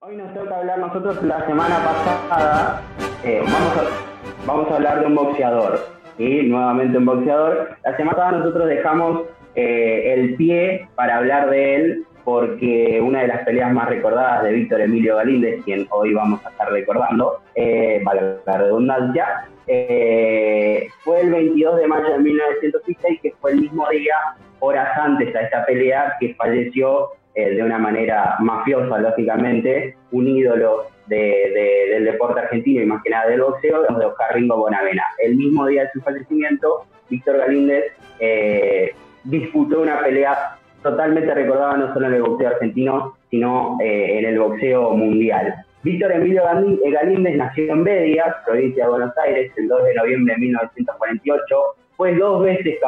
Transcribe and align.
Hoy 0.00 0.14
nos 0.14 0.34
toca 0.34 0.58
hablar 0.58 0.78
nosotros 0.78 1.22
la 1.22 1.46
semana 1.46 1.78
pasada, 1.78 2.82
eh, 3.24 3.40
vamos, 3.42 3.76
a, 3.78 4.46
vamos 4.46 4.70
a 4.70 4.74
hablar 4.74 5.00
de 5.00 5.06
un 5.06 5.14
boxeador, 5.14 5.88
y 6.18 6.42
nuevamente 6.42 6.98
un 6.98 7.06
boxeador. 7.06 7.70
La 7.82 7.96
semana 7.96 8.16
pasada 8.16 8.38
nosotros 8.38 8.68
dejamos 8.68 9.22
eh, 9.54 10.12
el 10.12 10.34
pie 10.34 10.86
para 10.96 11.16
hablar 11.16 11.48
de 11.48 11.76
él 11.76 12.06
porque 12.24 13.00
una 13.00 13.22
de 13.22 13.28
las 13.28 13.44
peleas 13.46 13.72
más 13.72 13.88
recordadas 13.88 14.42
de 14.42 14.52
Víctor 14.52 14.82
Emilio 14.82 15.16
Galíndez, 15.16 15.64
quien 15.64 15.86
hoy 15.90 16.12
vamos 16.12 16.44
a 16.44 16.50
estar 16.50 16.70
recordando, 16.70 17.40
eh, 17.54 18.02
la 18.44 18.58
redundancia, 18.58 19.48
eh, 19.66 20.88
fue 21.04 21.22
el 21.22 21.30
22 21.30 21.78
de 21.78 21.86
mayo 21.86 22.10
de 22.10 22.18
1906, 22.18 23.20
que 23.22 23.32
fue 23.40 23.52
el 23.52 23.62
mismo 23.62 23.88
día, 23.88 24.14
horas 24.60 24.88
antes 24.96 25.34
a 25.34 25.42
esta 25.42 25.64
pelea, 25.66 26.16
que 26.20 26.34
falleció 26.34 27.10
eh, 27.34 27.54
de 27.54 27.62
una 27.62 27.78
manera 27.78 28.36
mafiosa, 28.40 28.98
lógicamente, 28.98 29.96
un 30.12 30.26
ídolo 30.26 30.86
del 31.06 32.04
deporte 32.04 32.40
argentino 32.40 32.82
y 32.82 32.86
más 32.86 33.02
que 33.02 33.10
nada 33.10 33.28
del 33.28 33.42
boxeo, 33.42 33.82
de 33.82 34.04
Oscar 34.04 34.34
Ringo 34.34 34.56
Bonavena. 34.56 35.04
El 35.18 35.36
mismo 35.36 35.66
día 35.66 35.82
de 35.82 35.90
su 35.92 36.00
fallecimiento, 36.00 36.84
Víctor 37.08 37.38
Galíndez 37.38 37.92
eh, 38.18 38.92
disputó 39.24 39.82
una 39.82 40.00
pelea 40.00 40.56
totalmente 40.82 41.32
recordada 41.34 41.76
no 41.76 41.94
solo 41.94 42.06
en 42.06 42.14
el 42.14 42.22
boxeo 42.22 42.48
argentino, 42.48 43.16
sino 43.30 43.76
eh, 43.80 44.18
en 44.18 44.24
el 44.24 44.38
boxeo 44.38 44.90
mundial. 44.92 45.54
Víctor 45.82 46.12
Emilio 46.12 46.42
Galíndez 46.44 47.36
nació 47.36 47.72
en 47.72 47.84
Bedia, 47.84 48.36
provincia 48.44 48.84
de 48.84 48.90
Buenos 48.90 49.18
Aires, 49.18 49.52
el 49.56 49.68
2 49.68 49.84
de 49.84 49.94
noviembre 49.94 50.34
de 50.34 50.40
1948. 50.40 51.56
Fue 51.96 52.14
dos 52.14 52.42
veces 52.42 52.78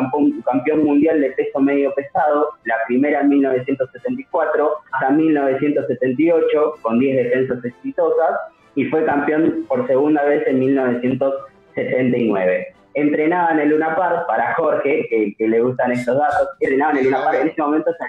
campeón, 0.44 0.84
mundial 0.84 1.20
de 1.20 1.30
peso 1.30 1.60
medio 1.60 1.94
pesado, 1.94 2.50
la 2.64 2.74
primera 2.86 3.20
en 3.20 3.28
1974 3.30 4.70
hasta 4.92 5.10
1978, 5.10 6.74
con 6.82 6.98
10 6.98 7.16
defensas 7.16 7.64
exitosas, 7.64 8.38
y 8.74 8.84
fue 8.86 9.04
campeón 9.04 9.64
por 9.66 9.86
segunda 9.86 10.24
vez 10.24 10.46
en 10.46 10.58
1979 10.58 12.74
entrenaba 12.94 13.52
en 13.52 13.60
el 13.60 13.68
Luna 13.68 13.94
Park, 13.94 14.26
para 14.26 14.54
Jorge, 14.54 15.06
que, 15.08 15.48
le 15.48 15.60
gustan 15.60 15.92
estos 15.92 16.18
datos, 16.18 16.48
entrenaba 16.60 16.92
en 16.92 16.98
el 16.98 17.04
Luna 17.04 17.24
Park, 17.24 17.38
en 17.42 17.48
ese 17.48 17.62
momento 17.62 17.92
se 17.92 18.04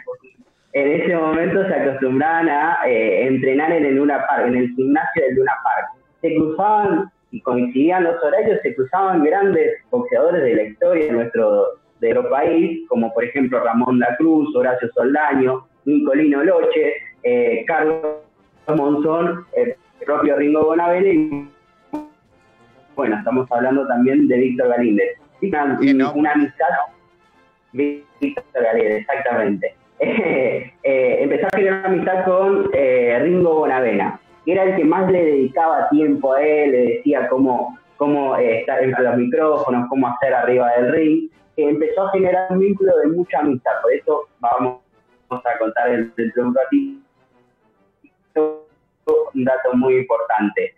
en 0.71 1.01
ese 1.01 1.15
momento 1.15 1.67
se 1.67 1.73
acostumbraban 1.73 2.47
a 2.47 2.87
eh, 2.87 3.25
entrenar 3.25 3.71
en 3.71 3.85
el 3.85 3.95
Luna 3.95 4.23
Park, 4.27 4.47
en 4.47 4.55
el 4.55 4.69
gimnasio 4.75 5.23
del 5.23 5.35
Luna 5.35 5.53
Park. 5.63 5.87
Se 6.21 6.35
cruzaban 6.35 7.11
y 7.31 7.41
coincidían 7.41 8.03
los 8.03 8.21
horarios, 8.23 8.59
se 8.61 8.75
cruzaban 8.75 9.23
grandes 9.23 9.81
boxeadores 9.89 10.43
de 10.43 10.55
la 10.55 10.63
historia 10.63 11.05
de 11.05 11.11
nuestro, 11.11 11.65
de 11.99 12.13
nuestro 12.13 12.29
país, 12.29 12.87
como 12.87 13.13
por 13.13 13.23
ejemplo 13.23 13.63
Ramón 13.63 13.99
da 13.99 14.15
Cruz, 14.17 14.55
Horacio 14.55 14.89
Soldaño, 14.93 15.67
Nicolino 15.85 16.43
Loche, 16.43 16.93
eh, 17.23 17.63
Carlos 17.67 18.17
Monzón, 18.67 19.45
el 19.55 19.75
propio 20.05 20.35
Ringo 20.37 20.63
Bonavene 20.63 21.49
bueno, 22.99 23.15
estamos 23.15 23.49
hablando 23.49 23.87
también 23.87 24.27
de 24.27 24.37
Víctor 24.37 24.67
Galíndez. 24.67 25.17
Una, 25.41 26.11
una 26.11 26.31
amistad, 26.33 26.67
Víctor 27.71 28.43
Galíndez, 28.53 28.99
exactamente. 28.99 29.75
Eh, 30.81 31.23
empezó 31.23 31.47
a 31.47 31.57
generar 31.57 31.85
amistad 31.85 32.25
con 32.25 32.69
eh, 32.73 33.19
Ringo 33.21 33.55
Bonavena, 33.55 34.19
era 34.45 34.63
el 34.63 34.75
que 34.75 34.85
más 34.85 35.11
le 35.11 35.23
dedicaba 35.23 35.89
tiempo 35.89 36.33
a 36.33 36.41
él, 36.41 36.71
le 36.71 36.81
decía 36.95 37.27
cómo, 37.29 37.77
cómo 37.97 38.35
eh, 38.37 38.61
estar 38.61 38.83
entre 38.83 39.03
los 39.03 39.17
micrófonos, 39.17 39.87
cómo 39.89 40.07
hacer 40.07 40.33
arriba 40.33 40.71
del 40.77 40.91
ring, 40.91 41.29
que 41.55 41.69
empezó 41.69 42.07
a 42.07 42.11
generar 42.11 42.47
un 42.51 42.59
vínculo 42.59 42.97
de 42.97 43.07
mucha 43.07 43.39
amistad. 43.39 43.71
Por 43.81 43.93
eso 43.93 44.27
vamos, 44.39 44.79
a 45.29 45.57
contar 45.59 45.91
dentro 45.91 46.43
de 46.43 46.49
un 46.49 46.55
ratito 46.55 46.99
un 49.33 49.43
dato 49.43 49.73
muy 49.73 49.97
importante. 49.97 50.73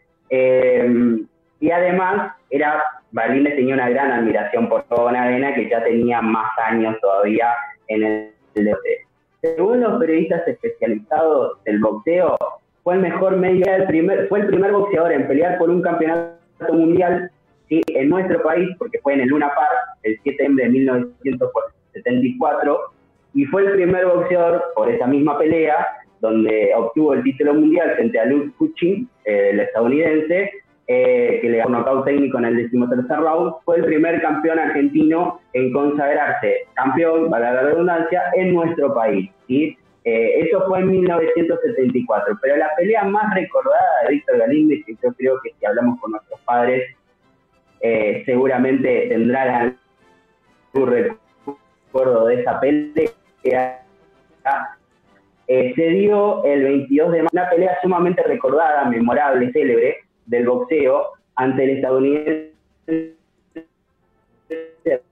Y 1.61 1.69
además, 1.69 2.33
era, 2.49 2.83
Balines 3.11 3.55
tenía 3.55 3.75
una 3.75 3.89
gran 3.89 4.11
admiración 4.11 4.67
por 4.67 4.83
Bonavena, 4.89 5.53
que 5.53 5.69
ya 5.69 5.83
tenía 5.83 6.21
más 6.21 6.49
años 6.57 6.97
todavía 7.01 7.53
en 7.87 8.03
el 8.03 8.31
deporte. 8.55 9.05
Según 9.41 9.81
los 9.81 9.99
periodistas 9.99 10.47
especializados 10.47 11.63
del 11.63 11.79
boxeo, 11.79 12.37
fue 12.83 12.95
el 12.95 13.01
mejor 13.01 13.37
medio, 13.37 13.65
el 13.65 13.85
primer, 13.85 14.27
fue 14.27 14.41
el 14.41 14.47
primer 14.47 14.71
boxeador 14.71 15.11
en 15.11 15.27
pelear 15.27 15.57
por 15.57 15.69
un 15.69 15.81
campeonato 15.81 16.35
mundial 16.71 17.29
¿sí? 17.69 17.81
en 17.87 18.09
nuestro 18.09 18.41
país, 18.41 18.69
porque 18.77 18.99
fue 18.99 19.13
en 19.13 19.21
el 19.21 19.29
Luna 19.29 19.47
Park 19.47 19.99
el 20.03 20.19
7 20.23 20.23
de 20.23 20.31
septiembre 20.31 20.65
de 20.65 20.71
1974, 20.71 22.79
y 23.33 23.45
fue 23.45 23.63
el 23.63 23.71
primer 23.71 24.05
boxeador 24.05 24.63
por 24.75 24.89
esa 24.89 25.07
misma 25.07 25.37
pelea, 25.37 25.87
donde 26.19 26.71
obtuvo 26.75 27.13
el 27.13 27.23
título 27.23 27.53
mundial 27.53 27.91
frente 27.95 28.19
a 28.19 28.25
Luke 28.25 28.51
Cushing, 28.57 29.07
el 29.25 29.59
estadounidense, 29.59 30.51
eh, 30.87 31.39
que 31.41 31.49
le 31.49 31.65
un 31.65 31.71
knockout 31.71 32.05
técnico 32.05 32.37
en 32.37 32.45
el 32.45 32.57
decimotercer 32.57 33.17
round, 33.17 33.53
fue 33.63 33.77
el 33.77 33.85
primer 33.85 34.21
campeón 34.21 34.59
argentino 34.59 35.39
en 35.53 35.71
consagrarse 35.71 36.67
campeón, 36.73 37.29
para 37.29 37.53
la 37.53 37.61
redundancia, 37.61 38.23
en 38.35 38.53
nuestro 38.53 38.93
país. 38.93 39.31
¿sí? 39.47 39.77
Eh, 40.03 40.39
eso 40.39 40.65
fue 40.67 40.79
en 40.79 40.89
1974, 40.89 42.39
pero 42.41 42.57
la 42.57 42.69
pelea 42.75 43.03
más 43.03 43.33
recordada 43.35 44.03
de 44.03 44.15
Víctor 44.15 44.39
Galíndez, 44.39 44.83
que 44.85 44.95
yo 45.01 45.13
creo 45.13 45.39
que 45.43 45.53
si 45.59 45.65
hablamos 45.65 45.99
con 45.99 46.11
nuestros 46.11 46.39
padres, 46.41 46.95
eh, 47.81 48.23
seguramente 48.25 49.07
tendrán 49.09 49.77
un 50.73 50.87
recuerdo 50.87 52.27
de 52.27 52.41
esa 52.41 52.59
pelea. 52.59 53.83
se 55.47 55.87
dio 55.89 56.43
el 56.45 56.63
22 56.63 57.11
de 57.11 57.17
mayo, 57.17 57.29
una 57.33 57.49
pelea 57.49 57.77
sumamente 57.81 58.23
recordada, 58.23 58.85
memorable, 58.85 59.51
célebre, 59.51 59.97
del 60.25 60.47
boxeo 60.47 61.11
ante 61.35 61.63
el 61.63 61.69
estadounidense 61.71 62.51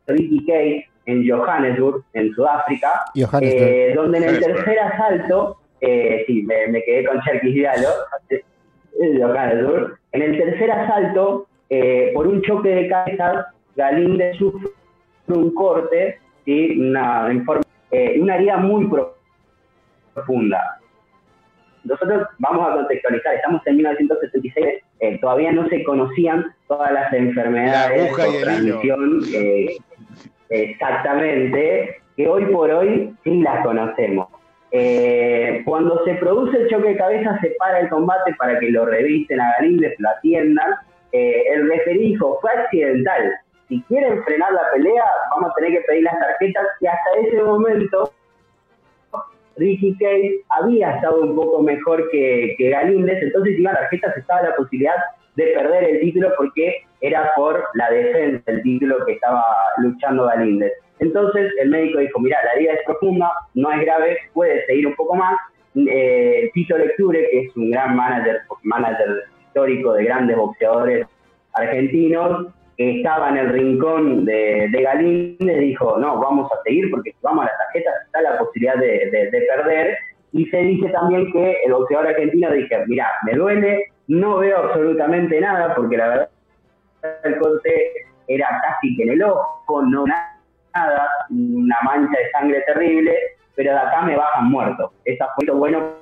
Ricky 0.07 0.45
Kay 0.45 0.85
en 1.09 1.27
Johannesburg, 1.27 2.03
en 2.13 2.33
Sudáfrica, 2.33 3.05
eh, 3.41 3.93
donde 3.95 4.17
en 4.19 4.23
el 4.25 4.39
tercer 4.39 4.79
asalto, 4.79 5.57
eh, 5.81 6.23
sí, 6.27 6.43
me, 6.43 6.83
quedé 6.83 7.05
con 7.05 7.21
Cherkis 7.21 7.53
Diallo, 7.53 7.89
Johannesburg, 8.93 9.97
en 10.11 10.21
el 10.21 10.37
tercer 10.37 10.71
asalto, 10.71 11.47
eh, 11.69 12.11
por 12.13 12.27
un 12.27 12.41
choque 12.41 12.69
de 12.69 12.87
cabezas, 12.89 13.47
Galinde 13.75 14.33
sufre 14.33 14.69
un 15.27 15.53
corte, 15.53 16.19
¿sí? 16.45 16.79
una, 16.79 17.29
eh, 17.91 18.19
una 18.19 18.35
herida 18.35 18.57
muy 18.57 18.89
profunda. 20.13 20.79
Nosotros 21.83 22.27
vamos 22.39 22.69
a 22.69 22.73
contextualizar, 22.73 23.35
estamos 23.35 23.65
en 23.65 23.77
1976, 23.77 24.83
eh, 24.99 25.19
todavía 25.19 25.51
no 25.51 25.67
se 25.69 25.83
conocían 25.83 26.53
todas 26.67 26.91
las 26.91 27.11
enfermedades 27.13 28.15
de 28.15 28.41
transmisión 28.41 29.21
eh, 29.33 29.77
exactamente, 30.49 32.01
que 32.17 32.27
hoy 32.27 32.45
por 32.45 32.69
hoy 32.69 33.15
sí 33.23 33.41
las 33.41 33.65
conocemos. 33.65 34.27
Eh, 34.71 35.63
cuando 35.65 36.03
se 36.05 36.15
produce 36.15 36.57
el 36.57 36.69
choque 36.69 36.89
de 36.89 36.97
cabeza, 36.97 37.39
se 37.41 37.55
para 37.57 37.79
el 37.79 37.89
combate 37.89 38.35
para 38.37 38.59
que 38.59 38.69
lo 38.69 38.85
revisten 38.85 39.39
a 39.39 39.53
Galíndez, 39.57 39.95
lo 39.99 40.09
atiendan. 40.09 40.75
el 41.11 41.69
referí 41.69 42.09
dijo, 42.09 42.37
fue 42.41 42.51
accidental. 42.51 43.33
Si 43.67 43.81
quieren 43.83 44.23
frenar 44.23 44.51
la 44.51 44.69
pelea, 44.73 45.03
vamos 45.31 45.51
a 45.51 45.53
tener 45.55 45.79
que 45.79 45.85
pedir 45.87 46.03
las 46.03 46.19
tarjetas. 46.19 46.65
Y 46.81 46.87
hasta 46.87 47.09
ese 47.21 47.41
momento, 47.41 48.11
Ricky 49.59 49.95
Kay 49.97 50.41
había 50.49 50.95
estado 50.95 51.21
un 51.21 51.35
poco 51.35 51.61
mejor 51.61 52.09
que, 52.11 52.55
que 52.57 52.69
Galíndez, 52.69 53.21
entonces 53.21 53.55
si 53.55 53.61
iban 53.61 53.75
tarjetas 53.75 54.17
estaba 54.17 54.43
la 54.43 54.55
posibilidad 54.55 54.95
de 55.35 55.47
perder 55.47 55.83
el 55.83 55.99
título 55.99 56.29
porque 56.37 56.83
era 57.01 57.31
por 57.35 57.63
la 57.75 57.89
defensa 57.89 58.51
del 58.51 58.61
título 58.63 59.05
que 59.05 59.13
estaba 59.13 59.43
luchando 59.77 60.25
Galíndez. 60.25 60.73
Entonces 60.99 61.51
el 61.61 61.69
médico 61.69 61.99
dijo, 61.99 62.19
mira, 62.19 62.37
la 62.43 62.53
herida 62.53 62.73
es 62.73 62.79
profunda, 62.85 63.31
no 63.53 63.71
es 63.71 63.81
grave, 63.81 64.17
puede 64.33 64.65
seguir 64.65 64.87
un 64.87 64.95
poco 64.95 65.15
más. 65.15 65.35
Eh, 65.75 66.49
Tito 66.53 66.77
Lecture, 66.77 67.29
que 67.29 67.39
es 67.41 67.55
un 67.55 67.71
gran 67.71 67.95
manager, 67.95 68.41
manager 68.63 69.23
histórico 69.45 69.93
de 69.93 70.03
grandes 70.05 70.35
boxeadores 70.35 71.07
argentinos, 71.53 72.47
que 72.79 72.99
estaba 72.99 73.27
en 73.27 73.35
el 73.35 73.49
rincón 73.49 74.23
de, 74.23 74.69
de 74.71 75.35
le 75.39 75.59
dijo, 75.59 75.97
no, 75.97 76.17
vamos 76.17 76.49
a 76.49 76.63
seguir 76.63 76.89
porque 76.89 77.11
si 77.11 77.17
vamos 77.21 77.43
a 77.43 77.49
las 77.49 77.57
tarjetas 77.57 77.93
está 78.05 78.21
la 78.21 78.37
posibilidad 78.37 78.75
de, 78.75 79.45
perder. 79.53 79.97
Y 80.31 80.45
se 80.45 80.57
dice 80.59 80.87
también 80.87 81.29
que 81.33 81.57
el 81.65 81.73
boxeador 81.73 82.07
argentino 82.07 82.49
dice, 82.51 82.85
mira, 82.87 83.05
me 83.25 83.33
duele, 83.33 83.91
no 84.07 84.37
veo 84.37 84.59
absolutamente 84.59 85.41
nada 85.41 85.75
porque 85.75 85.97
la 85.97 86.07
verdad 86.07 86.29
el 87.25 87.37
corte 87.39 87.91
era 88.29 88.47
casi 88.61 88.95
que 88.95 89.03
en 89.03 89.09
el 89.09 89.23
ojo, 89.23 89.81
no 89.83 90.05
nada, 90.73 91.09
una 91.31 91.77
mancha 91.83 92.17
de 92.17 92.31
sangre 92.31 92.61
terrible, 92.65 93.13
pero 93.55 93.73
de 93.73 93.77
acá 93.77 94.03
me 94.03 94.15
bajan 94.15 94.45
muertos. 94.51 94.91
Eso 95.03 95.25
fue 95.35 95.47
lo 95.47 95.57
bueno 95.57 95.95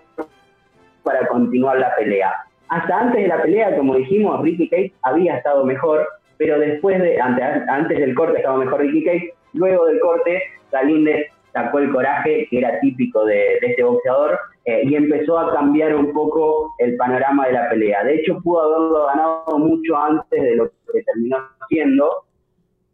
para 1.01 1.27
continuar 1.27 1.80
la 1.80 1.95
pelea. 1.95 2.35
Hasta 2.69 3.00
antes 3.00 3.23
de 3.23 3.30
la 3.30 3.41
pelea, 3.41 3.75
como 3.75 3.95
dijimos, 3.95 4.44
Ricky 4.44 4.69
Cage 4.69 4.94
había 5.01 5.38
estado 5.38 5.65
mejor, 5.65 6.07
pero 6.37 6.59
después 6.59 7.01
de, 7.01 7.19
antes, 7.19 7.43
antes 7.67 7.99
del 7.99 8.15
corte 8.15 8.37
estaba 8.37 8.57
mejor 8.57 8.81
Ricky 8.81 9.03
Cage, 9.03 9.33
luego 9.53 9.85
del 9.85 9.99
corte 9.99 10.43
Galíndez 10.71 11.27
sacó 11.53 11.79
el 11.79 11.91
coraje 11.91 12.47
que 12.49 12.59
era 12.59 12.79
típico 12.79 13.25
de, 13.25 13.57
este 13.61 13.83
boxeador, 13.83 14.37
eh, 14.65 14.81
y 14.83 14.95
empezó 14.95 15.39
a 15.39 15.53
cambiar 15.53 15.95
un 15.95 16.13
poco 16.13 16.73
el 16.79 16.95
panorama 16.97 17.47
de 17.47 17.53
la 17.53 17.69
pelea. 17.69 18.03
De 18.03 18.15
hecho, 18.15 18.39
pudo 18.43 18.61
haberlo 18.61 19.05
ganado 19.07 19.57
mucho 19.57 19.97
antes 19.97 20.41
de 20.41 20.55
lo 20.55 20.69
que 20.93 21.03
terminó 21.03 21.37
siendo, 21.69 22.25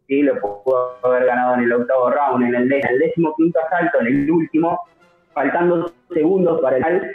¿sí? 0.06 0.22
lo 0.22 0.40
pudo 0.40 0.96
haber 1.02 1.26
ganado 1.26 1.54
en 1.54 1.60
el 1.62 1.72
octavo 1.72 2.10
round, 2.10 2.44
en 2.46 2.54
el, 2.54 2.68
décimo 2.98 3.34
quinto 3.36 3.58
asalto, 3.66 4.00
en 4.00 4.06
el 4.06 4.30
último, 4.30 4.80
faltando 5.34 5.92
segundos 6.12 6.60
para 6.60 6.76
el 6.78 7.12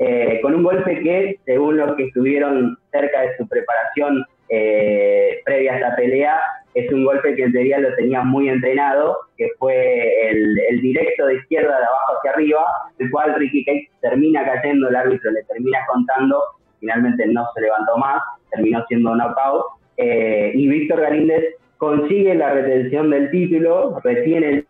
eh, 0.00 0.40
con 0.42 0.54
un 0.56 0.64
golpe 0.64 1.00
que, 1.00 1.38
según 1.44 1.76
los 1.76 1.94
que 1.94 2.06
estuvieron 2.06 2.76
cerca 2.90 3.20
de 3.20 3.36
su 3.36 3.46
preparación 3.46 4.24
eh, 4.48 5.40
previa 5.44 5.72
a 5.72 5.76
esta 5.76 5.96
pelea, 5.96 6.40
es 6.74 6.92
un 6.92 7.04
golpe 7.04 7.34
que 7.36 7.44
en 7.44 7.52
teoría 7.52 7.78
lo 7.78 7.94
tenía 7.94 8.22
muy 8.22 8.48
entrenado, 8.48 9.16
que 9.36 9.48
fue 9.58 10.28
el, 10.30 10.80
directo 10.80 11.26
de 11.26 11.36
izquierda 11.36 11.78
de 11.78 11.84
abajo 11.84 12.18
hacia 12.18 12.32
arriba, 12.32 12.64
el 12.98 13.10
cual 13.10 13.34
Ricky 13.36 13.64
Cage 13.64 13.90
termina 14.00 14.44
cayendo, 14.44 14.88
el 14.88 14.96
árbitro 14.96 15.30
le 15.30 15.44
termina 15.44 15.78
contando, 15.86 16.42
finalmente 16.80 17.26
no 17.26 17.46
se 17.54 17.60
levantó 17.60 17.96
más, 17.96 18.22
terminó 18.50 18.84
siendo 18.86 19.14
knockout, 19.14 19.64
eh, 19.96 20.52
y 20.54 20.68
Víctor 20.68 21.00
Galíndez 21.00 21.54
consigue 21.78 22.34
la 22.34 22.50
retención 22.50 23.10
del 23.10 23.30
título, 23.30 24.00
retiene 24.02 24.48
el 24.48 24.66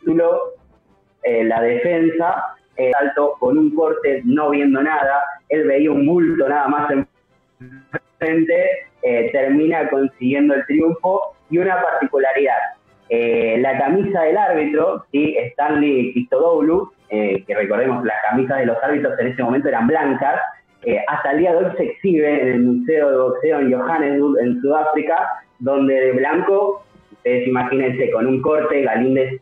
título, 0.00 0.52
eh, 1.24 1.44
la 1.44 1.60
defensa, 1.60 2.56
eh, 2.76 2.92
salto 2.92 3.34
con 3.40 3.58
un 3.58 3.74
corte 3.74 4.22
no 4.24 4.50
viendo 4.50 4.80
nada, 4.80 5.22
él 5.48 5.66
veía 5.66 5.90
un 5.90 6.06
bulto 6.06 6.48
nada 6.48 6.68
más 6.68 6.90
en 6.90 7.08
frente, 8.18 8.70
eh, 9.02 9.30
termina 9.32 9.88
consiguiendo 9.88 10.54
el 10.54 10.66
triunfo 10.66 11.36
y 11.50 11.58
una 11.58 11.80
particularidad. 11.80 12.56
Eh, 13.08 13.58
la 13.60 13.78
camisa 13.78 14.22
del 14.22 14.36
árbitro, 14.36 15.04
¿sí? 15.12 15.36
Stanley 15.52 16.12
Christodoulou, 16.12 16.90
eh, 17.08 17.44
que 17.46 17.54
recordemos 17.54 18.04
las 18.04 18.16
camisas 18.28 18.58
de 18.58 18.66
los 18.66 18.82
árbitros 18.82 19.18
en 19.20 19.28
ese 19.28 19.42
momento 19.42 19.68
eran 19.68 19.86
blancas, 19.86 20.40
hasta 21.08 21.32
el 21.32 21.38
día 21.38 21.52
de 21.52 21.76
se 21.76 21.82
exhibe 21.82 22.42
en 22.42 22.48
el 22.48 22.60
Museo 22.60 23.10
de 23.10 23.16
Boxeo 23.16 23.58
en 23.58 23.72
Johannesburg, 23.72 24.38
en 24.40 24.60
Sudáfrica, 24.60 25.42
donde 25.58 25.94
de 25.94 26.12
blanco, 26.12 26.84
ustedes 27.10 27.48
imagínense, 27.48 28.08
con 28.12 28.28
un 28.28 28.40
corte, 28.40 28.82
Galíndez 28.82 29.40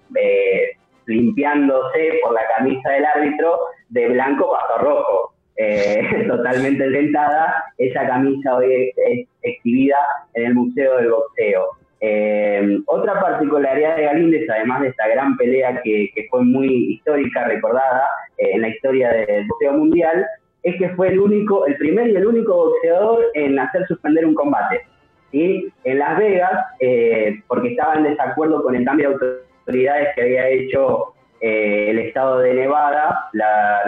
limpiándose 1.05 2.19
por 2.23 2.33
la 2.33 2.47
camisa 2.57 2.89
del 2.89 3.05
árbitro, 3.05 3.59
de 3.91 4.09
blanco 4.09 4.53
pasó 4.53 4.83
rojo 4.83 5.34
eh, 5.57 6.25
totalmente 6.29 6.89
dentada, 6.89 7.65
esa 7.79 8.07
camisa 8.07 8.57
hoy 8.57 8.93
es, 8.97 9.29
exhibida 9.43 9.97
en 10.35 10.47
el 10.47 10.55
Museo 10.55 10.97
del 10.97 11.11
Boxeo. 11.11 11.67
Eh, 12.01 12.81
otra 12.87 13.21
particularidad 13.21 13.97
de 13.97 14.05
Galíndez, 14.05 14.49
además 14.51 14.83
de 14.83 14.89
esta 14.89 15.09
gran 15.09 15.37
pelea 15.37 15.81
que, 15.83 16.11
fue 16.31 16.45
muy 16.45 16.95
histórica, 16.95 17.45
recordada 17.45 18.05
eh, 18.39 18.51
en 18.55 18.63
la 18.63 18.69
historia 18.69 19.11
del 19.11 19.47
boxeo 19.47 19.73
mundial, 19.73 20.27
es 20.63 20.77
que 20.77 20.89
fue 20.91 21.09
el 21.09 21.21
único, 21.21 21.67
el 21.67 21.77
primer 21.77 22.09
y 22.09 22.17
el 22.17 22.27
único 22.27 22.55
boxeador 22.55 23.25
en 23.35 23.59
hacer 23.59 23.87
suspender 23.87 24.27
un 24.27 24.35
combate. 24.35 24.81
¿sí? 25.31 25.69
En 25.85 25.99
Las 25.99 26.19
Vegas, 26.19 26.65
porque 27.47 27.69
estaba 27.71 27.95
en 27.95 28.05
desacuerdo 28.05 28.63
con 28.63 28.75
el 28.75 28.85
cambio 28.85 29.11
de 29.19 29.41
autoridades 29.67 30.09
que 30.15 30.23
había 30.23 30.49
hecho 30.49 31.14
eh, 31.47 31.91
el 31.91 31.99
estado 31.99 32.39
de 32.39 32.55
Nevada, 32.55 33.29
la, 33.35 33.83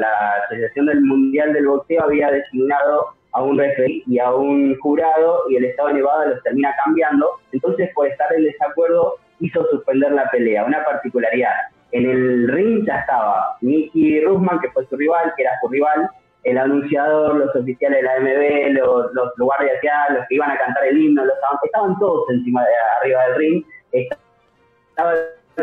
Asociación 0.45 0.85
del 0.85 1.01
Mundial 1.01 1.55
del 1.55 1.67
Boxeo 1.67 2.03
había 2.03 2.31
designado 2.31 3.15
a 3.33 3.43
un 3.43 3.59
referee 3.59 4.03
y 4.07 4.19
a 4.19 4.31
un 4.31 4.79
jurado 4.79 5.45
y 5.49 5.57
el 5.57 5.65
estado 5.65 5.89
de 5.89 5.95
Nevada 5.95 6.27
los 6.27 6.43
termina 6.43 6.75
cambiando, 6.85 7.31
entonces 7.53 7.89
por 7.95 8.09
estar 8.09 8.31
en 8.35 8.45
desacuerdo 8.45 9.15
hizo 9.41 9.67
suspender 9.71 10.13
la 10.13 10.31
pelea. 10.31 10.67
Una 10.67 10.85
particularidad, 10.85 11.55
en 11.93 12.11
el 12.11 12.49
ring 12.49 12.85
ya 12.87 12.99
estaba 12.99 13.57
Nicky 13.63 14.21
Rusman, 14.21 14.61
que 14.61 14.71
fue 14.73 14.85
su 14.89 14.97
rival, 14.99 15.33
que 15.35 15.45
era 15.45 15.53
su 15.63 15.69
rival, 15.69 16.11
el 16.45 16.59
anunciador, 16.59 17.37
los 17.37 17.57
oficiales 17.57 18.03
de 18.03 18.07
la 18.07 18.21
MB, 18.21 18.85
los, 18.85 19.15
los 19.15 19.33
guardias 19.39 19.81
los 20.11 20.27
que 20.29 20.35
iban 20.35 20.51
a 20.51 20.59
cantar 20.59 20.85
el 20.85 20.99
himno, 20.99 21.25
los, 21.25 21.37
estaban 21.65 21.99
todos 21.99 22.29
encima 22.29 22.63
de 22.63 22.73
arriba 23.01 23.27
del 23.29 23.37
ring, 23.37 23.65
estaba 23.93 25.15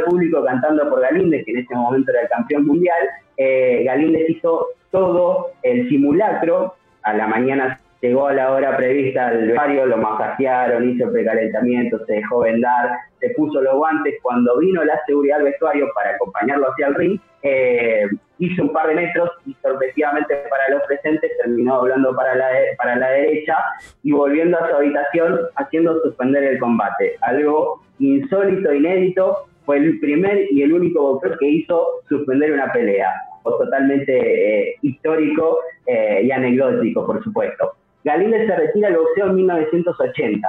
público 0.02 0.44
cantando 0.44 0.90
por 0.90 1.02
Galíndez, 1.02 1.46
que 1.46 1.52
en 1.52 1.60
ese 1.60 1.76
momento 1.76 2.12
era 2.12 2.22
el 2.22 2.30
campeón 2.30 2.66
mundial. 2.66 3.10
Eh, 3.38 3.84
Galíndez 3.86 4.30
hizo 4.30 4.68
todo 4.92 5.52
el 5.64 5.90
simulacro, 5.90 6.76
a 7.04 7.14
la 7.14 7.28
mañana 7.28 7.80
llegó 8.04 8.28
a 8.28 8.34
la 8.34 8.52
hora 8.52 8.76
prevista 8.76 9.30
al 9.30 9.48
vestuario, 9.48 9.86
lo 9.86 9.98
masajearon, 9.98 10.90
hizo 10.90 11.10
precalentamiento, 11.10 12.06
se 12.06 12.16
dejó 12.16 12.40
vendar, 12.40 12.92
se 13.20 13.30
puso 13.30 13.62
los 13.62 13.76
guantes. 13.76 14.16
Cuando 14.22 14.60
vino 14.60 14.84
la 14.84 15.00
seguridad 15.06 15.38
al 15.38 15.46
vestuario 15.46 15.88
para 15.96 16.12
acompañarlo 16.12 16.70
hacia 16.70 16.88
el 16.88 16.96
ring, 16.96 17.20
eh, 17.44 18.06
hizo 18.40 18.64
un 18.64 18.74
par 18.74 18.90
de 18.90 18.96
metros 18.96 19.30
y 19.46 19.56
sorpresivamente 19.62 20.36
para 20.50 20.70
los 20.70 20.84
presentes 20.86 21.32
terminó 21.42 21.76
hablando 21.76 22.14
para 22.14 22.36
la, 22.36 22.48
para 22.78 22.98
la 22.98 23.10
derecha 23.10 23.58
y 24.04 24.12
volviendo 24.12 24.58
a 24.58 24.70
su 24.70 24.76
habitación 24.76 25.40
haciendo 25.56 26.02
suspender 26.02 26.44
el 26.44 26.60
combate. 26.60 27.16
Algo 27.22 27.82
insólito, 28.00 28.74
inédito, 28.74 29.48
fue 29.66 29.78
el 29.78 30.00
primer 30.00 30.52
y 30.52 30.62
el 30.62 30.74
único 30.74 31.02
boxeador 31.02 31.40
que 31.40 31.48
hizo 31.48 31.88
suspender 32.10 32.52
una 32.52 32.72
pelea. 32.72 33.12
O 33.44 33.58
totalmente 33.58 34.70
eh, 34.70 34.76
histórico 34.82 35.60
eh, 35.86 36.22
y 36.24 36.32
anecdótico, 36.32 37.06
por 37.06 37.22
supuesto. 37.24 37.74
Galíndez 38.04 38.48
se 38.48 38.56
retira 38.56 38.90
del 38.90 38.98
boxeo 38.98 39.28
en 39.28 39.36
1980, 39.36 40.48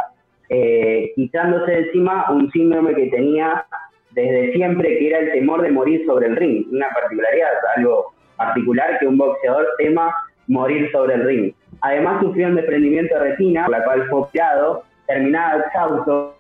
eh, 0.50 1.12
quitándose 1.14 1.78
encima 1.78 2.30
un 2.30 2.50
síndrome 2.50 2.94
que 2.94 3.06
tenía 3.06 3.66
desde 4.12 4.52
siempre, 4.52 4.98
que 4.98 5.08
era 5.08 5.18
el 5.18 5.32
temor 5.32 5.62
de 5.62 5.70
morir 5.70 6.04
sobre 6.06 6.26
el 6.26 6.36
ring. 6.36 6.66
Una 6.70 6.88
particularidad, 6.90 7.50
algo 7.76 8.12
particular 8.36 8.98
que 8.98 9.06
un 9.06 9.18
boxeador 9.18 9.66
tema 9.78 10.14
morir 10.46 10.90
sobre 10.92 11.14
el 11.14 11.24
ring. 11.24 11.52
Además 11.80 12.20
sufrió 12.22 12.48
un 12.48 12.56
desprendimiento 12.56 13.14
de 13.14 13.30
retina, 13.30 13.64
por 13.64 13.78
la 13.78 13.84
cual 13.84 14.08
fue 14.08 14.20
operado, 14.20 14.84
terminaba 15.06 15.62
exhausto, 15.64 16.36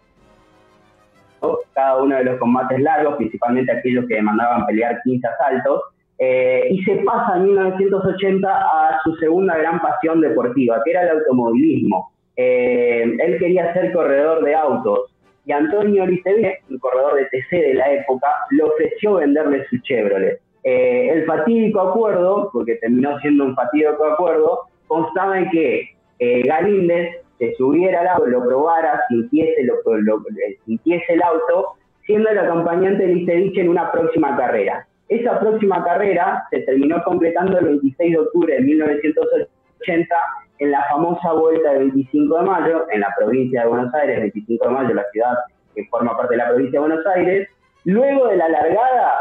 cada 1.74 2.02
uno 2.02 2.16
de 2.16 2.24
los 2.24 2.38
combates 2.38 2.80
largos, 2.80 3.16
principalmente 3.16 3.72
aquellos 3.72 4.06
que 4.06 4.14
demandaban 4.14 4.66
pelear 4.66 5.00
15 5.04 5.26
asaltos, 5.26 5.82
eh, 6.18 6.68
y 6.70 6.82
se 6.84 6.96
pasa 6.96 7.36
en 7.36 7.44
1980 7.44 8.48
a 8.48 9.00
su 9.02 9.14
segunda 9.16 9.56
gran 9.56 9.80
pasión 9.80 10.20
deportiva, 10.20 10.80
que 10.84 10.92
era 10.92 11.02
el 11.02 11.18
automovilismo. 11.18 12.12
Eh, 12.36 13.02
él 13.18 13.38
quería 13.38 13.72
ser 13.72 13.92
corredor 13.92 14.44
de 14.44 14.54
autos 14.54 15.12
y 15.44 15.52
Antonio 15.52 16.06
Licevier, 16.06 16.58
un 16.70 16.78
corredor 16.78 17.14
de 17.14 17.26
TC 17.26 17.56
de 17.56 17.74
la 17.74 17.92
época, 17.92 18.28
le 18.50 18.62
ofreció 18.62 19.14
venderle 19.14 19.64
su 19.68 19.78
Chevrolet. 19.78 20.40
Eh, 20.62 21.10
el 21.10 21.26
fatídico 21.26 21.80
acuerdo, 21.80 22.48
porque 22.52 22.76
terminó 22.76 23.18
siendo 23.20 23.44
un 23.44 23.54
fatídico 23.54 24.04
acuerdo, 24.04 24.60
constaba 24.86 25.38
en 25.38 25.50
que 25.50 25.90
Galíndez 26.46 27.23
se 27.38 27.54
subiera 27.54 28.00
al 28.00 28.08
auto, 28.08 28.26
lo 28.26 28.44
probara, 28.44 29.00
sintiese, 29.08 29.66
sintiese 30.64 31.12
el 31.12 31.22
auto, 31.22 31.74
siendo 32.06 32.30
el 32.30 32.38
acompañante 32.38 33.06
de 33.06 33.14
Licevich 33.14 33.58
en 33.58 33.68
una 33.68 33.90
próxima 33.90 34.36
carrera. 34.36 34.86
Esa 35.08 35.38
próxima 35.38 35.84
carrera 35.84 36.44
se 36.50 36.60
terminó 36.60 37.02
completando 37.04 37.58
el 37.58 37.66
26 37.66 38.12
de 38.12 38.18
octubre 38.18 38.54
de 38.54 38.60
1980 38.60 40.14
en 40.58 40.70
la 40.70 40.84
famosa 40.90 41.32
vuelta 41.32 41.72
del 41.72 41.90
25 41.90 42.38
de 42.38 42.42
mayo, 42.42 42.86
en 42.90 43.00
la 43.00 43.12
provincia 43.16 43.62
de 43.62 43.68
Buenos 43.68 43.94
Aires, 43.94 44.20
25 44.20 44.66
de 44.66 44.74
mayo, 44.74 44.94
la 44.94 45.04
ciudad 45.12 45.34
que 45.74 45.84
forma 45.86 46.16
parte 46.16 46.34
de 46.34 46.38
la 46.38 46.48
provincia 46.48 46.80
de 46.80 46.86
Buenos 46.86 47.06
Aires. 47.06 47.48
Luego 47.84 48.28
de 48.28 48.36
la 48.36 48.48
largada 48.48 49.12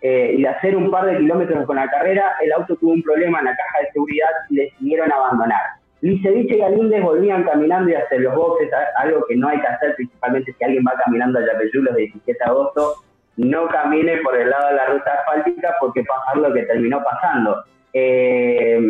eh, 0.00 0.34
y 0.36 0.42
de 0.42 0.48
hacer 0.48 0.76
un 0.76 0.90
par 0.90 1.06
de 1.06 1.18
kilómetros 1.18 1.66
con 1.66 1.76
la 1.76 1.88
carrera, 1.88 2.36
el 2.40 2.52
auto 2.52 2.76
tuvo 2.76 2.92
un 2.92 3.02
problema 3.02 3.40
en 3.40 3.46
la 3.46 3.56
caja 3.56 3.80
de 3.80 3.92
seguridad 3.92 4.30
y 4.50 4.56
decidieron 4.56 5.12
abandonar. 5.12 5.81
Licevich 6.02 6.50
y 6.50 6.58
Galíndez 6.58 7.00
volvían 7.02 7.44
caminando 7.44 7.90
y 7.90 7.94
hacer 7.94 8.20
los 8.20 8.34
boxes, 8.34 8.70
algo 8.96 9.24
que 9.26 9.36
no 9.36 9.48
hay 9.48 9.60
que 9.60 9.68
hacer, 9.68 9.94
principalmente 9.94 10.52
si 10.52 10.64
alguien 10.64 10.84
va 10.86 11.00
caminando 11.04 11.38
a 11.38 11.46
Yapeyú 11.46 11.82
los 11.82 11.94
17 11.94 12.38
de 12.38 12.50
agosto, 12.50 12.96
no 13.36 13.68
camine 13.68 14.18
por 14.18 14.36
el 14.36 14.50
lado 14.50 14.68
de 14.68 14.74
la 14.74 14.86
ruta 14.86 15.14
asfáltica 15.14 15.74
porque 15.80 16.02
pasa 16.02 16.38
lo 16.38 16.52
que 16.52 16.62
terminó 16.64 17.02
pasando. 17.04 17.64
Eh, 17.92 18.80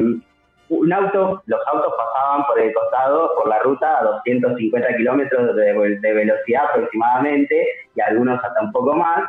un 0.70 0.92
auto, 0.92 1.42
los 1.44 1.60
autos 1.66 1.92
pasaban 1.98 2.46
por 2.46 2.58
el 2.58 2.72
costado, 2.72 3.30
por 3.36 3.48
la 3.48 3.58
ruta, 3.58 3.98
a 3.98 4.04
250 4.04 4.96
kilómetros 4.96 5.54
de, 5.54 6.12
velocidad 6.14 6.64
aproximadamente, 6.70 7.66
y 7.94 8.00
algunos 8.00 8.42
hasta 8.42 8.62
un 8.62 8.72
poco 8.72 8.94
más, 8.94 9.22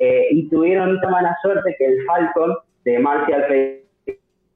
eh, 0.00 0.26
y 0.30 0.48
tuvieron 0.48 1.00
tan 1.00 1.12
mala 1.12 1.36
suerte 1.40 1.76
que 1.78 1.86
el 1.86 2.04
Falcon 2.04 2.56
de 2.84 2.98
Marcial 2.98 3.46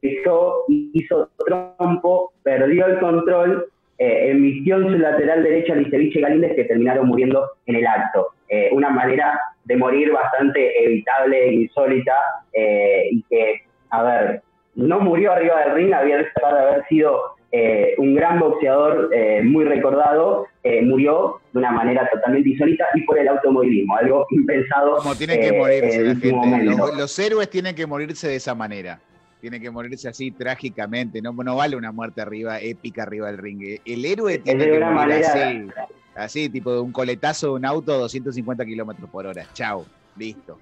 hizo, 0.02 0.64
hizo 0.68 1.30
trompo, 1.46 2.32
perdió 2.42 2.86
el 2.86 2.98
control, 2.98 3.66
eh, 3.98 4.30
emitió 4.30 4.76
en 4.76 4.88
su 4.88 4.98
lateral 4.98 5.42
derecha 5.42 5.72
a 5.72 5.76
Licevich 5.76 6.16
y 6.16 6.20
Galíndez 6.20 6.54
que 6.56 6.64
terminaron 6.64 7.06
muriendo 7.06 7.50
en 7.66 7.76
el 7.76 7.86
acto. 7.86 8.28
Eh, 8.48 8.68
una 8.72 8.90
manera 8.90 9.38
de 9.64 9.76
morir 9.76 10.12
bastante 10.12 10.84
evitable 10.84 11.48
e 11.48 11.52
insólita 11.54 12.14
eh, 12.52 13.08
y 13.10 13.22
que, 13.30 13.62
a 13.90 14.02
ver, 14.02 14.42
no 14.74 15.00
murió 15.00 15.32
arriba 15.32 15.60
del 15.64 15.74
ring, 15.74 15.94
había 15.94 16.18
de 16.18 16.30
haber 16.44 16.84
sido 16.88 17.36
eh, 17.52 17.94
un 17.98 18.14
gran 18.14 18.40
boxeador 18.40 19.10
eh, 19.12 19.42
muy 19.42 19.64
recordado, 19.64 20.46
murió 20.82 21.40
de 21.52 21.58
una 21.58 21.70
manera 21.70 22.08
totalmente 22.10 22.48
insólita 22.48 22.86
y 22.94 23.02
por 23.02 23.18
el 23.18 23.28
automovilismo, 23.28 23.96
algo 23.96 24.26
impensado. 24.30 24.96
Como 24.96 25.14
tienen 25.14 25.40
que 25.40 25.52
morirse 25.52 26.02
la 26.02 26.14
gente. 26.14 26.64
Los, 26.64 26.96
los, 26.96 27.18
héroes 27.18 27.50
tienen 27.50 27.74
que 27.74 27.86
morirse 27.86 28.28
de 28.28 28.36
esa 28.36 28.54
manera. 28.54 28.98
Tienen 29.42 29.60
que 29.60 29.72
morirse 29.72 30.08
así 30.08 30.30
trágicamente. 30.30 31.20
No, 31.20 31.32
no 31.32 31.56
vale 31.56 31.74
una 31.74 31.90
muerte 31.90 32.20
arriba, 32.20 32.60
épica 32.60 33.02
arriba 33.02 33.26
del 33.26 33.38
ring. 33.38 33.80
El 33.84 34.04
héroe 34.04 34.38
tiene 34.38 34.70
que 34.70 34.78
morir 34.78 35.24
así, 35.24 35.68
así, 36.14 36.48
tipo 36.48 36.72
de 36.72 36.78
un 36.78 36.92
coletazo 36.92 37.48
de 37.48 37.52
un 37.54 37.66
auto 37.66 37.92
a 37.92 37.96
250 37.96 38.64
kilómetros 38.64 39.10
por 39.10 39.26
hora. 39.26 39.44
Chao, 39.52 39.84
listo. 40.16 40.60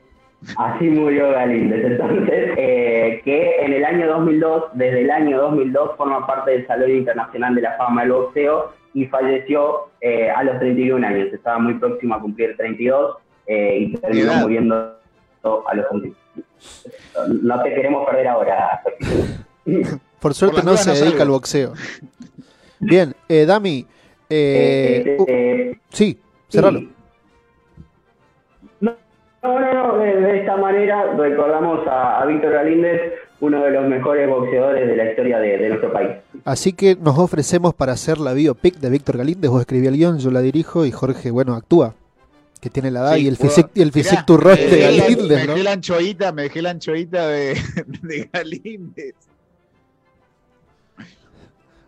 Así 0.57 0.89
murió 0.89 1.31
Galíndez. 1.31 1.85
Entonces, 1.85 2.55
eh, 2.57 3.21
que 3.23 3.57
en 3.61 3.75
el 3.75 3.85
año 3.85 4.07
2002, 4.07 4.71
desde 4.73 5.03
el 5.03 5.11
año 5.11 5.43
2002, 5.43 5.97
forma 5.99 6.27
parte 6.27 6.53
del 6.53 6.67
Salón 6.67 6.91
Internacional 6.91 7.55
de 7.55 7.61
la 7.61 7.77
Fama 7.77 8.01
del 8.01 8.13
Boxeo 8.13 8.73
y 8.95 9.05
falleció 9.09 9.91
eh, 10.01 10.31
a 10.31 10.43
los 10.43 10.59
31 10.59 11.07
años. 11.07 11.29
Estaba 11.35 11.59
muy 11.59 11.75
próximo 11.75 12.15
a 12.15 12.21
cumplir 12.23 12.57
32 12.57 13.19
eh, 13.47 13.77
y 13.79 13.97
terminó 13.99 14.37
muriendo 14.37 14.97
a 15.43 15.75
los 15.75 15.89
31. 15.89 16.17
No 17.43 17.63
te 17.63 17.75
queremos 17.75 18.07
perder 18.07 18.29
ahora. 18.29 18.83
Por 20.21 20.35
suerte 20.35 20.63
no 20.63 20.77
se 20.77 20.93
dedica 20.93 21.23
al 21.23 21.31
boxeo. 21.31 21.73
Bien, 22.79 23.15
Dami. 23.29 23.87
sí, 24.29 26.19
cerralo. 26.49 26.83
No, 29.43 29.59
no, 29.59 29.73
no, 29.73 29.99
de, 29.99 30.41
esta 30.41 30.57
manera 30.57 31.15
recordamos 31.17 31.81
a, 31.89 32.25
Víctor 32.27 32.53
Galíndez, 32.53 33.01
uno 33.41 33.63
de 33.63 33.71
los 33.71 33.89
mejores 33.89 34.29
boxeadores 34.29 34.87
de 34.87 34.97
la 34.97 35.11
historia 35.11 35.39
de, 35.39 35.69
nuestro 35.69 35.93
país. 35.93 36.11
Así 36.45 36.75
que 36.75 36.95
nos 36.97 37.19
ofrecemos 37.19 37.73
para 37.73 37.93
hacer 37.93 38.19
la 38.19 38.35
biopic 38.35 38.77
de 38.77 38.91
Víctor 38.91 39.17
Galíndez, 39.17 39.51
vos 39.51 39.61
escribí 39.61 39.87
el 39.87 39.97
guion, 39.97 40.19
yo 40.19 40.31
la 40.31 40.41
dirijo 40.43 40.85
y 40.85 40.91
Jorge, 40.91 41.31
bueno, 41.31 41.55
actúa, 41.55 41.95
que 42.61 42.71
tiene 42.71 42.91
la 42.91 43.01
edad 43.01 43.17
y 43.17 43.27
el 43.27 43.37
físico 43.37 43.71
el 43.75 43.93
physique 43.93 44.25
de 44.27 44.81
Galíndez, 44.81 45.29
me, 45.29 45.47
dejé 45.47 45.63
la 45.63 45.73
anchoita, 45.73 46.33
me 46.33 46.43
dejé 46.43 46.63
la 46.63 46.71
anchoita 46.71 47.29
de, 47.29 47.55
de 48.03 48.31
Galíndez. 48.33 49.15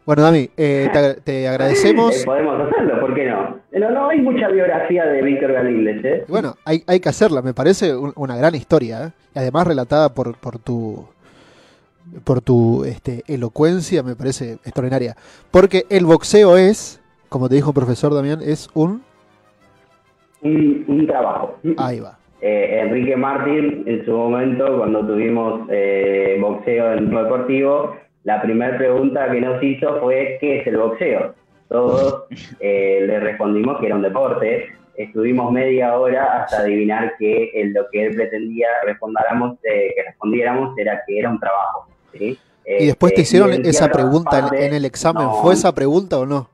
Bueno, 0.05 0.23
Dami, 0.23 0.51
eh, 0.57 0.91
te, 1.25 1.47
agradecemos. 1.47 2.25
podemos 2.25 2.61
hacerlo, 2.61 3.01
¿por 3.01 3.15
qué 3.15 3.27
no? 3.27 3.61
No, 3.73 3.91
no 3.91 4.09
hay 4.09 4.21
mucha 4.21 4.49
biografía 4.49 5.05
de 5.05 5.23
Víctor 5.23 5.53
Galíndez, 5.53 6.05
¿eh? 6.05 6.25
Bueno, 6.27 6.57
hay, 6.65 6.83
hay 6.89 6.99
que 6.99 7.09
hacerla, 7.09 7.41
me 7.41 7.55
parece 7.55 7.95
una 7.95 8.37
gran 8.37 8.55
historia, 8.55 9.07
¿eh? 9.07 9.11
Y 9.37 9.39
además 9.39 9.67
relatada 9.67 10.13
por, 10.13 10.37
por 10.39 10.59
tu 10.59 11.07
por 12.25 12.41
tu 12.41 12.85
este, 12.85 13.23
elocuencia, 13.27 14.03
me 14.03 14.17
parece 14.17 14.55
extraordinaria. 14.65 15.17
Porque 15.51 15.87
el 15.89 16.05
boxeo 16.05 16.57
es, 16.57 17.01
como 17.29 17.49
te 17.49 17.55
dijo 17.55 17.71
un 17.71 17.75
profesor 17.75 18.15
Damián, 18.15 18.41
es 18.43 18.69
un... 18.75 19.03
Un, 20.43 21.07
trabajo. 21.07 21.59
Ahí 21.77 22.01
va. 22.01 22.19
Eh, 22.41 22.81
Enrique 22.83 23.17
Martín, 23.17 23.85
en 23.87 24.05
su 24.05 24.11
momento, 24.13 24.77
cuando 24.77 25.07
tuvimos 25.07 25.69
eh, 25.71 26.37
boxeo 26.41 26.93
en 26.93 26.99
el 26.99 27.11
deportivo, 27.11 27.95
la 28.25 28.41
primera 28.43 28.77
pregunta 28.77 29.31
que 29.31 29.41
nos 29.41 29.63
hizo 29.63 30.01
fue 30.01 30.39
¿qué 30.41 30.61
es 30.61 30.67
el 30.67 30.77
boxeo? 30.77 31.35
Todos 31.69 32.25
eh, 32.61 33.05
le 33.07 33.21
respondimos 33.21 33.81
que 33.81 33.87
era 33.87 33.97
un 33.97 34.03
deporte. 34.03 34.67
Estuvimos 34.97 35.51
media 35.51 35.97
hora 35.97 36.43
hasta 36.43 36.59
adivinar 36.59 37.15
que 37.19 37.51
lo 37.75 37.83
que 37.91 38.07
él 38.07 38.15
pretendía 38.15 38.67
respondáramos, 38.85 39.57
eh, 39.65 39.93
que 39.97 40.03
respondiéramos 40.03 40.77
era 40.79 41.03
que 41.07 41.19
era 41.19 41.31
un 41.31 41.41
trabajo. 41.41 41.87
¿sí? 42.13 42.39
¿Y 42.67 42.87
después 42.87 43.15
te 43.15 43.23
este, 43.23 43.37
hicieron 43.37 43.67
esa 43.67 43.89
pregunta 43.89 44.51
en, 44.53 44.75
el 44.75 44.85
examen? 44.85 45.29
¿Fue 45.41 45.55
esa 45.55 45.73
pregunta 45.75 46.19
o 46.19 46.27
no? 46.27 46.49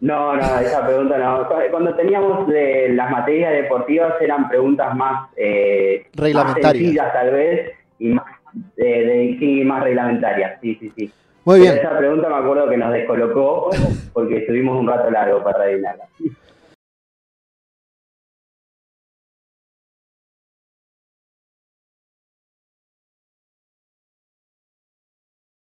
No, 0.00 0.36
no, 0.36 0.58
esa 0.58 0.86
pregunta 0.86 1.16
no. 1.18 1.48
Cuando 1.70 1.94
teníamos 1.94 2.48
de, 2.48 2.90
las 2.90 3.10
materias 3.10 3.52
deportivas 3.52 4.14
eran 4.20 4.48
preguntas 4.48 4.94
más, 4.94 5.30
eh, 5.36 6.06
reglamentarias, 6.14 7.12
tal 7.12 7.30
vez, 7.32 7.72
y 7.98 8.08
más 8.08 8.26
de, 8.76 9.36
sí, 9.38 9.64
más 9.64 9.82
reglamentaria, 9.82 10.58
sí, 10.60 10.76
sí, 10.80 10.92
sí. 10.96 11.12
Muy 11.44 11.60
bien. 11.60 11.78
esa 11.78 11.96
pregunta 11.96 12.28
me 12.28 12.36
acuerdo 12.36 12.68
que 12.68 12.76
nos 12.76 12.92
descolocó 12.92 13.70
porque 14.12 14.38
estuvimos 14.38 14.78
un 14.78 14.88
rato 14.88 15.10
largo 15.10 15.42
para 15.44 15.64
adivinarla. 15.64 16.04